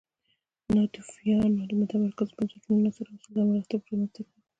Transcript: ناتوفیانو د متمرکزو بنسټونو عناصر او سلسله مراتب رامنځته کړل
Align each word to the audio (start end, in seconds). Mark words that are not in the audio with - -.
ناتوفیانو 0.73 1.61
د 1.69 1.71
متمرکزو 1.79 2.37
بنسټونو 2.37 2.75
عناصر 2.81 3.05
او 3.07 3.15
سلسله 3.23 3.41
مراتب 3.49 3.81
رامنځته 3.89 4.21
کړل 4.25 4.31